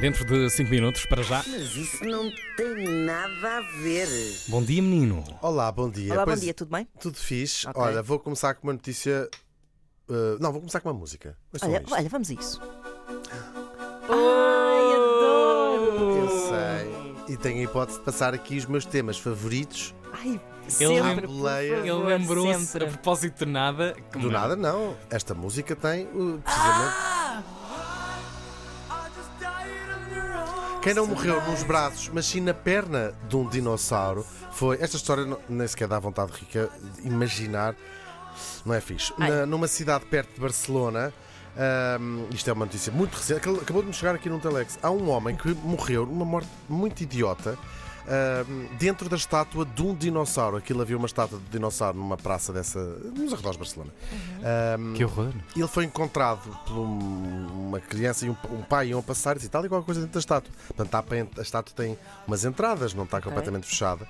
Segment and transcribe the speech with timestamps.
[0.00, 1.44] Dentro de 5 minutos, para já.
[1.46, 4.08] Mas isso não tem nada a ver.
[4.48, 5.22] Bom dia, menino.
[5.42, 6.14] Olá, bom dia.
[6.14, 6.88] Olá, bom Pois, dia, tudo bem?
[6.98, 7.68] Tudo fixe.
[7.68, 7.82] Ok.
[7.82, 9.28] Olha, vou começar com uma notícia.
[10.08, 11.36] uh, não, vou começar com uma música.
[11.52, 11.92] Ouçam Olha, isto.
[11.94, 12.58] olha, vamos a isso.
[14.08, 16.16] Ai, adoro!
[16.16, 17.34] Eu sei.
[17.34, 19.94] E tenho a hipótese de passar aqui os meus temas favoritos.
[20.14, 22.88] Ai, Ele sempre, lembra- por Ele favor, Ele lembrou-se, a sempre.
[22.88, 23.94] propósito de nada.
[24.10, 24.96] que Do nada, não.
[25.10, 27.19] Esta música tem uh, precisamente.
[30.82, 34.78] Quem não morreu nos braços, mas sim na perna de um dinossauro foi.
[34.80, 37.74] Esta história não- nem sequer dá vontade rica de imaginar.
[38.64, 39.12] Não é fixe.
[39.18, 39.30] Ai.
[39.30, 41.12] Na- numa cidade perto de Barcelona,
[41.56, 44.78] ahm, isto é uma notícia muito recente, acabou de me chegar aqui num Telex.
[44.82, 47.58] Há um homem que morreu numa morte muito idiota.
[48.78, 50.56] Dentro da estátua de um dinossauro.
[50.56, 52.78] Aquilo havia uma estátua de dinossauro numa praça dessa.
[52.80, 53.90] nos arredores de Barcelona.
[54.42, 55.32] Ahm, Que horror.
[55.56, 59.48] ele foi encontrado por um- uma criança e um, um pai iam a passar e
[59.48, 60.52] tal, igual coisa dentro da estátua.
[60.68, 61.96] Portanto, pa- a estátua tem
[62.26, 64.06] umas entradas, não está completamente fechada.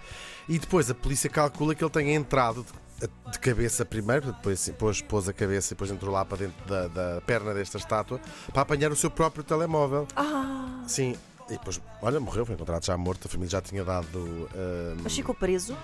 [0.49, 2.65] E depois a polícia calcula que ele tenha entrado
[3.01, 6.39] de, de cabeça primeiro, depois assim, pôs, pôs a cabeça e depois entrou lá para
[6.39, 8.21] dentro da, da perna desta estátua
[8.53, 10.07] para apanhar o seu próprio telemóvel.
[10.17, 11.15] Ah, Sim.
[11.51, 14.49] E depois, olha, morreu, foi encontrado já morto, a família já tinha dado.
[14.55, 15.77] ahm, mas ficou preso?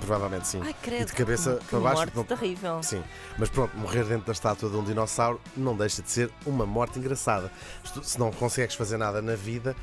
[0.00, 0.60] provavelmente sim.
[0.62, 1.02] Ai, credo.
[1.02, 1.96] e de cabeça que para baixo.
[2.00, 2.82] morte não- terrível.
[2.82, 3.02] Sim,
[3.38, 6.98] mas pronto, morrer dentro da estátua de um dinossauro não deixa de ser uma morte
[6.98, 7.50] engraçada.
[8.02, 9.74] Se não consegues fazer nada na vida,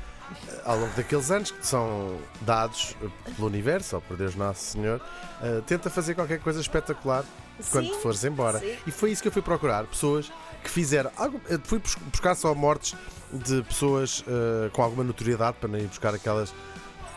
[0.48, 4.60] eh, ao longo daqueles anos que são dados eh, pelo universo ou por Deus Nosso
[4.64, 5.00] Senhor,
[5.42, 7.24] eh, tenta fazer qualquer coisa espetacular
[7.60, 8.58] Sim, te fores embora.
[8.60, 8.76] sim.
[8.86, 11.10] E foi isso que eu fui procurar: pessoas que fizeram.
[11.16, 12.94] algo- fui bus- buscar só mortes
[13.32, 16.52] de pessoas eh, com alguma notoriedade para não ir buscar aquelas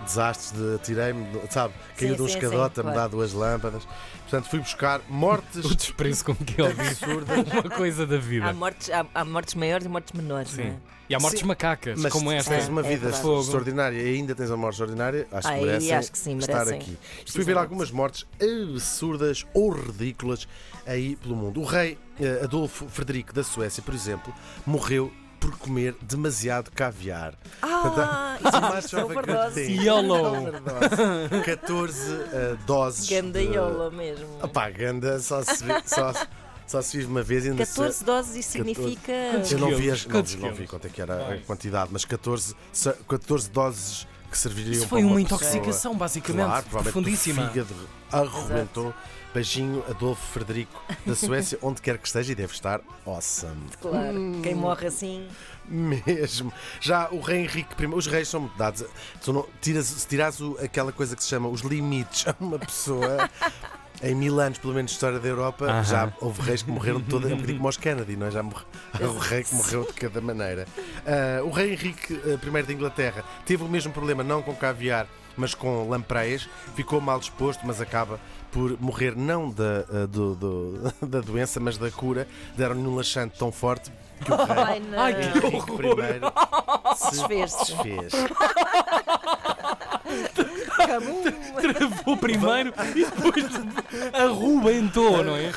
[0.04, 1.74] desastres de atirei-me, sabe?
[1.98, 2.96] Caiu Sim, de um sim, escadote sim, a me claro.
[2.96, 3.88] dar duas lâmpadas.
[4.22, 7.38] Portanto, fui buscar mortes O desprezo com que ele diz absurdas.
[7.54, 8.46] uma coisa da vida.
[8.48, 10.62] Há mortes, há, há mortes maiores e mortes menores, Sim.
[10.64, 10.76] é?
[11.08, 11.46] E há mortes Sim.
[11.46, 12.50] macacas, Mas como se esta.
[12.56, 13.22] tens uma É, é vida verdade.
[13.22, 13.42] Fogo.
[13.42, 16.66] extraordinária e ainda tens uma morte extraordinária, acho que Ai, merecem acho que sim, estar
[16.66, 16.80] merecem.
[16.80, 16.98] aqui.
[17.32, 20.48] Fui ver algumas mortes absurdas ou ridículas
[20.88, 21.62] aí pelo mundo.
[21.62, 24.34] O rei eh, Adolfo Frederico da Suécia, por exemplo,
[24.66, 25.12] morreu
[25.46, 27.36] por comer demasiado caviar.
[27.62, 29.62] Ah, A isso é que overdose.
[29.62, 30.38] YOLO.
[30.42, 31.44] Overdose.
[31.46, 33.08] 14 eh, doses.
[33.08, 34.26] de- Gandaiola mesmo.
[34.42, 36.14] Opá, ganda só se, vi- só,
[36.66, 39.12] só se vive uma vez e ainda se- 14 doses, isso significa.
[39.52, 42.06] Eu não vi, as, não, vi- não vi quanto é que era a quantidade, mas
[42.06, 45.22] 14, se- 14 doses que serviriam Isso para foi uma pessoa.
[45.22, 47.46] intoxicação, basicamente, Claro, provavelmente profundíssima.
[47.46, 47.76] o fígado
[48.12, 48.94] arrebentou.
[49.34, 53.66] Beijinho, Adolfo Frederico da Suécia, onde quer que esteja, e deve estar awesome.
[53.82, 54.40] Claro, Hum.
[54.42, 55.28] quem morre assim.
[55.68, 56.54] Mesmo.
[56.80, 58.86] Já o rei Henrique I, os reis são muito dados.
[59.22, 62.58] Tu não, tiras, se tirares o- aquela coisa que se chama os limites a uma
[62.60, 63.30] pessoa.
[64.04, 65.84] Em mil anos, pelo menos, de história da Europa, Aham.
[65.84, 68.32] já houve reis que morreram de toda, um bocadinho como os Kennedy, não é?
[68.32, 68.64] Já morre,
[69.02, 70.68] o rei que morreu de cada maneira.
[71.06, 75.08] Ah, o rei Henrique eh, I de Inglaterra teve o mesmo problema, não com caviar,
[75.38, 76.48] mas com lampreias.
[76.76, 78.20] Ficou mal disposto, mas acaba
[78.52, 82.28] por morrer não da, ah, do- do- da doença, mas da cura.
[82.56, 83.92] Deram-lhe um laxante tão forte
[84.24, 85.58] que o rei Ai, Henrique.
[85.58, 87.58] I se Desfez-se.
[87.66, 88.14] desfez.
[90.86, 93.46] Travou primeiro e depois
[94.14, 95.52] arrubentou, não é?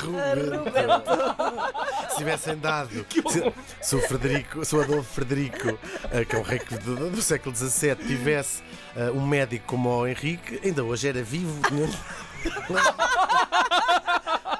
[2.09, 5.77] Se tivessem dado, se, se o Frederico, se o Adolfo Frederico,
[6.11, 8.61] eh, que é um rei do, do século XVII, tivesse
[8.95, 11.59] eh, um médico como o Henrique, ainda hoje era vivo.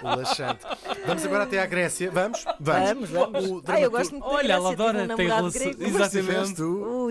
[0.02, 0.66] O laxante.
[1.06, 2.10] Vamos agora até à Grécia.
[2.12, 2.46] Vamos?
[2.60, 3.46] Vamos, vamos.
[3.46, 5.72] O Ai, dramaturgo- eu gosto muito da Olha, ela adora, um tem relação.
[5.80, 6.62] Exatamente.
[6.62, 7.10] O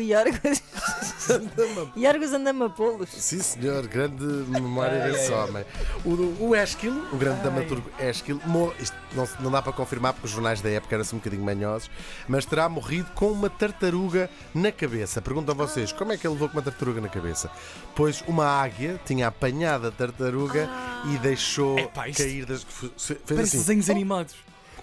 [1.96, 2.32] Iorgos.
[2.32, 3.08] Andamapolos.
[3.10, 5.64] Sim, senhor, grande memória desse homem.
[6.04, 10.26] O, o Esquilo, o grande dramaturgo Esquilo, mo- isto não, não dá para confirmar porque
[10.26, 11.90] os jornais da época eram assim um bocadinho manhosos,
[12.28, 15.20] mas terá morrido com uma tartaruga na cabeça.
[15.22, 17.50] Pergunto a vocês, como é que ele levou com uma tartaruga na cabeça?
[17.94, 20.68] Pois uma águia tinha apanhado a tartaruga
[21.12, 22.62] e deixou Epá, isto- cair das.
[22.62, 23.58] Fez Parece assim.
[23.58, 24.34] desenhos animados.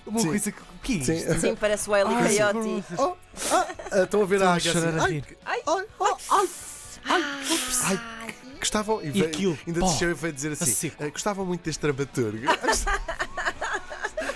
[0.06, 0.28] Uma Sim.
[0.28, 0.60] coisa que.
[0.62, 1.34] O que é isto?
[1.34, 1.40] Sim.
[1.40, 2.84] Sim, parece o Wiley Ai, Coyote.
[2.98, 3.16] Oh,
[3.52, 4.80] ah, ah, estão a ver a Estou assim.
[4.82, 5.86] chorar a Ai, ai, ai,
[7.10, 7.22] ai,
[7.84, 11.04] ai, ai, gostavam e, veio- aquilo, ainda pó, desceu e foi dizer assim: seco.
[11.04, 12.46] "Ah, gostavam muito deste dramaturgo.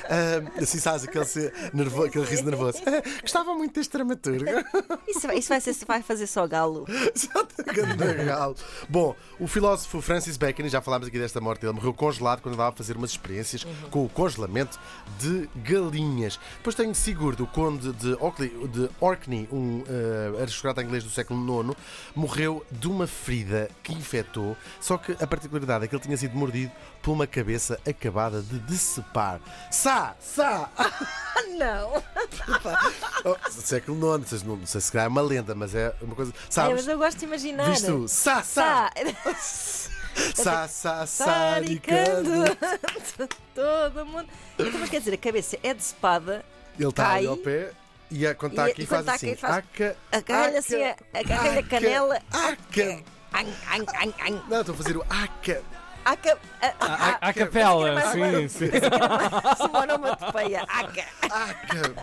[0.09, 1.25] Ah, assim, sabes, aquele,
[1.73, 2.79] nervo, aquele riso nervoso.
[2.85, 4.45] "Ah, gostavam muito deste dramaturgo.
[5.07, 6.85] Isso, vai- isso vai, ser, vai fazer só galo.
[7.73, 8.55] Ganda galo.
[8.89, 12.69] Bom, o filósofo Francis Bacon, já falámos aqui desta morte, ele morreu congelado quando andava
[12.69, 14.79] a fazer umas experiências com o congelamento
[15.19, 16.39] de galinhas.
[16.57, 21.39] Depois tenho Sigurd, o conde de, Orkney, de Orkney um eh, aristocrata inglês do século
[21.69, 21.75] IX,
[22.15, 26.35] morreu de uma ferida que infectou, só que a particularidade é que ele tinha sido
[26.35, 26.71] mordido
[27.01, 29.39] por uma cabeça acabada de decepar.
[29.71, 29.98] Sai!
[29.99, 30.69] Sá, Sá.
[30.77, 30.91] Ah,
[31.57, 32.03] não!
[33.25, 36.31] Oh, século IX, não, não sei se calhar é uma lenda, mas é uma coisa.
[36.31, 36.75] É, Sabes?
[36.75, 37.75] mas eu gosto de imaginar.
[38.07, 38.91] Sá, Sá.
[39.39, 40.67] Sá.
[40.67, 42.29] Sá, Sá, Saricando.
[43.55, 44.27] Todo mundo.
[44.57, 46.43] Então, mas quer dizer, a cabeça é de espada,
[46.77, 47.71] Ele está ali ao pé
[48.11, 49.35] e a, quando está E- aqui faz assim.
[49.41, 52.21] Aca, agarra-lhe aca, assim, a- canela.
[52.31, 53.03] Aca.
[54.49, 55.61] Não, estou a fazer o aca.
[56.09, 56.37] Aca.
[57.21, 58.69] a- capela, sim, sim.
[59.73, 60.63] Onomatopeia.
[60.67, 61.05] Aca.
[61.21, 61.95] Aca.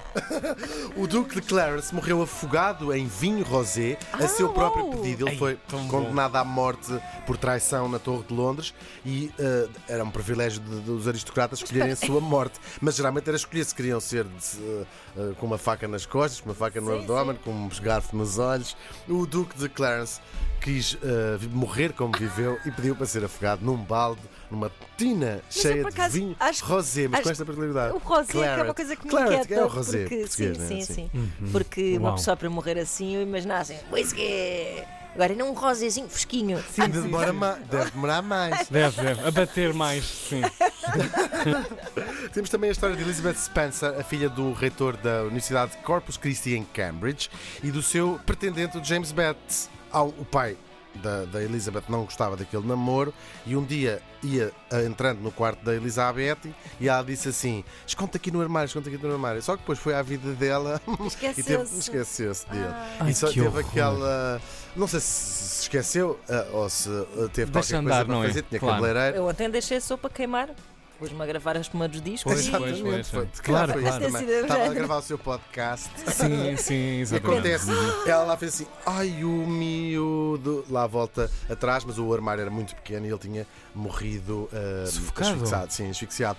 [0.97, 4.97] O Duque de Clarence morreu afogado em vinho rosé a seu próprio uau.
[4.99, 5.29] pedido.
[5.29, 5.59] Ele foi
[5.91, 6.93] condenado à morte
[7.27, 8.73] por traição na Torre de Londres
[9.05, 12.61] e eh, era um privilégio de- dos aristocratas escolherem a sua morte.
[12.81, 14.87] Mas geralmente era escolher se queriam ser de-
[15.19, 18.17] eh, com uma faca nas costas, com uma faca no Sim, abdômen, com um esgarfo
[18.17, 18.77] nos olhos.
[19.09, 20.21] O Duque de Clarence
[20.67, 20.99] quis
[21.39, 24.21] vi- morrer como viveu e pediu para ser afogado num balde,
[24.51, 27.95] numa tina eu, cheia por de acho- vinho acho- rosé, mas com acho- esta particularidade.
[27.95, 28.63] O rosé é que é Claret.
[28.65, 29.55] uma coisa que me Claret, inquieta.
[29.55, 30.55] é o rosé porque, sim, né?
[30.67, 31.11] sim, Sim.
[31.13, 31.31] sim.
[31.53, 32.17] Porque uma Uau.
[32.17, 34.83] pessoa para morrer assim, eu imaginasse whisky.
[35.15, 36.63] Agora, não um rosézinho fresquinho.
[36.79, 37.33] Ainda demora
[37.71, 38.67] deve demorar mais.
[38.69, 39.27] Deve, deve.
[39.27, 40.43] A bater mais, sim.
[42.35, 46.19] Temos também a história de Elizabeth Spencer, a filha do reitor da Universidade de Corpus
[46.19, 47.31] Christi em Cambridge,
[47.63, 49.71] e do seu pretendente, o James Betts.
[49.97, 50.57] Ao, o pai
[50.97, 53.13] da, da Elizabeth não gostava daquele namoro
[53.47, 56.39] e um dia ia ah, entrando no quarto da Elizabeth
[56.81, 59.43] e ela disse assim: Esconde aqui no armário, esconde aqui no armário.
[59.43, 61.79] Só que depois foi à vida dela e teve, Esqueceu-se.
[61.79, 62.75] esqueceu-se dele.
[63.01, 63.61] Ai, e só teve horror.
[63.61, 64.41] aquela.
[64.75, 68.19] Não sei se se esqueceu ah, ou se ah, teve Deixa qualquer andar, coisa não
[68.21, 68.29] para é?
[68.29, 68.75] fazer, tinha Claro.
[68.83, 69.17] cabeleireiro.
[69.17, 70.51] Eu ontem deixei a sopa queimar.
[70.99, 73.27] Pus-me a gravar as primeiros discos Pois, pois, Exatamente, pois, foi.
[73.43, 74.19] calhar Claro, foi claro.
[74.19, 75.91] sido Estava a gravar o seu podcast.
[76.11, 77.33] Sim, sim, E exatamente.
[77.59, 77.71] acontece,
[78.07, 82.75] ela lá fez assim, ai o miúdo, lá volta atrás, mas o armário era muito
[82.77, 85.35] pequeno e ele tinha morrido ah, Sufocado?
[85.35, 85.73] asfixiado.
[85.73, 86.39] Sim, asfixiado.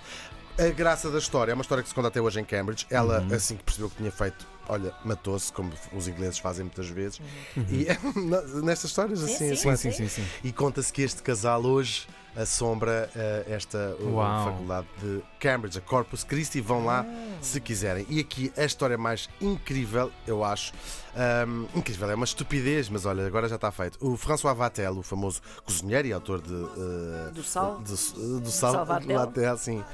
[0.58, 2.84] A graça da história é uma história que se conta até hoje em Cambridge.
[2.90, 3.34] Ela, Uhum.
[3.34, 7.20] assim que percebeu que tinha feito, olha, matou-se, como os ingleses fazem muitas vezes.
[7.56, 7.64] Uhum.
[7.70, 7.86] E
[8.64, 10.26] nestas histórias, assim, sim, assim, Sim, sim, sim, sim.
[10.42, 12.08] e conta-se que este casal hoje
[12.40, 14.44] assombra eh, esta uh, Uau.
[14.44, 16.60] faculdade de Cambridge, a Corpus Christi.
[16.60, 17.04] Vão lá
[17.40, 18.06] se quiserem.
[18.08, 20.72] E aqui a história mais incrível, eu acho.
[21.16, 23.98] ahm, incrível, é uma estupidez, mas olha, agora já está feito.
[24.00, 26.52] O François Vatel, o famoso cozinheiro e autor de.
[26.54, 27.78] eh, Do sal?
[27.80, 28.72] Do, do sal.
[28.72, 29.18] Sal Vatel.
[29.18, 29.84] Vatel, sim.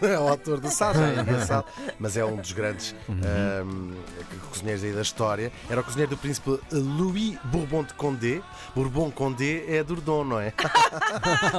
[0.00, 1.64] Não é o autor do sal, já é sal,
[1.98, 3.92] mas é um dos grandes ahm,
[4.50, 5.52] cozinheiros aí da história.
[5.68, 8.40] Era o cozinheiro do príncipe Louis Bourbon de Condé.
[8.74, 10.52] Bourbon Condé é Dourdon, não é?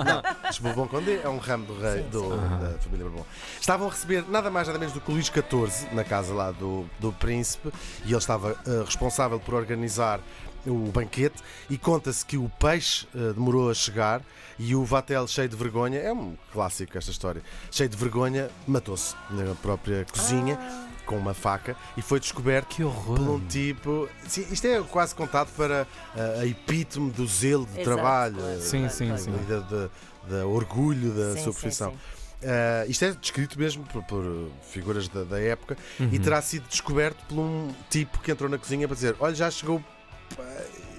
[0.06, 2.30] não, mas Bourbon Condé é um ramo do rei do-
[2.60, 3.26] da família Bourbon.
[3.60, 6.52] Estavam a receber nada mais nada menos do que o Luís XIV na casa lá
[6.52, 7.72] do, do príncipe
[8.06, 10.20] e ele estava eh, responsável por organizar
[10.68, 14.22] o banquete e conta-se que o peixe eh, demorou a chegar
[14.58, 17.42] e o Vatel, cheio de vergonha, é um clássico esta história,
[17.72, 20.60] cheio de vergonha, matou-se na própria cozinha
[21.06, 23.18] com uma faca e foi descoberto Que horror.
[23.18, 24.08] por um tipo.
[24.28, 28.88] Sim, isto é quase contado para ah, a epítome do zelo de Exato, trabalho, Sim,
[28.90, 29.32] sim, sim.
[29.48, 29.90] da, da-
[30.30, 31.92] da orgulho da Sim, sua sim, profissão.
[31.92, 31.98] sim.
[32.44, 36.10] Ah, isto é descrito mesmo por, por, uh, figuras da, da época Uhum.
[36.12, 39.52] e terá sido descoberto por um tipo que entrou na cozinha para dizer: Olha, já
[39.52, 39.78] chegou.
[39.78, 40.90] o peixe."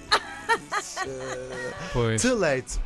[1.93, 2.21] Pois.
[2.21, 2.79] Too late.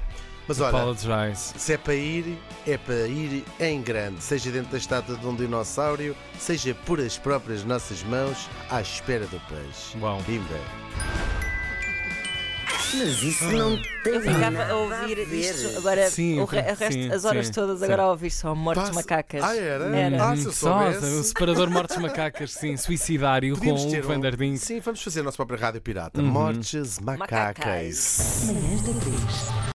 [0.48, 2.38] Mas olha, se é para ir,
[2.68, 7.18] é para ir em grande, seja dentro da estátua de um dinossauro, seja por as
[7.18, 9.98] próprias nossas mãos, à espera do peixe.
[9.98, 10.22] Uau.
[10.22, 11.15] Bimba.
[12.98, 15.40] Mas isso não tem Eu ficava nada a ouvir ver.
[15.40, 17.86] isto, agora Sim, o re- o resto- sim, as horas sim, todas sim.
[17.86, 19.44] agora a ouvir só mortes Passa- macacas.
[19.44, 19.98] Ah, era?
[19.98, 20.30] Era.
[20.32, 21.06] Ah, se eu só, soubesse.
[21.16, 24.58] o separador mortes macacas, sim, suicidário Podíamos com o Vanderdink.
[24.60, 26.22] Sim, vamos fazer a nossa própria rádio pirata.
[26.22, 26.28] Uhum.
[26.28, 27.30] Mortes macacas.
[27.30, 28.44] Macacas.
[28.48, 29.56] Manhãs da 3.